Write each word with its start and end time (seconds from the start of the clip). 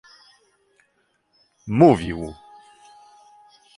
Mówił 1.75 2.33